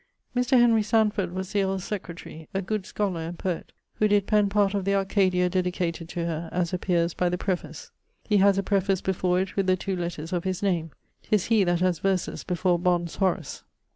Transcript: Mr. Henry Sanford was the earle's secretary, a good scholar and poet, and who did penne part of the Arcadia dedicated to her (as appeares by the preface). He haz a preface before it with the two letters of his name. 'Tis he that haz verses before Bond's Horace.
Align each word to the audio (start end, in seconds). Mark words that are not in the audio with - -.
Mr. 0.35 0.57
Henry 0.59 0.81
Sanford 0.81 1.31
was 1.31 1.51
the 1.53 1.61
earle's 1.61 1.83
secretary, 1.83 2.47
a 2.55 2.61
good 2.63 2.87
scholar 2.87 3.21
and 3.21 3.37
poet, 3.37 3.57
and 3.67 3.71
who 3.99 4.07
did 4.07 4.25
penne 4.25 4.49
part 4.49 4.73
of 4.73 4.83
the 4.83 4.95
Arcadia 4.95 5.47
dedicated 5.47 6.09
to 6.09 6.25
her 6.25 6.49
(as 6.51 6.71
appeares 6.71 7.15
by 7.15 7.29
the 7.29 7.37
preface). 7.37 7.91
He 8.27 8.37
haz 8.37 8.57
a 8.57 8.63
preface 8.63 9.01
before 9.01 9.39
it 9.41 9.55
with 9.55 9.67
the 9.67 9.77
two 9.77 9.95
letters 9.95 10.33
of 10.33 10.43
his 10.43 10.63
name. 10.63 10.89
'Tis 11.21 11.45
he 11.45 11.63
that 11.65 11.81
haz 11.81 11.99
verses 11.99 12.43
before 12.43 12.79
Bond's 12.79 13.17
Horace. 13.17 13.63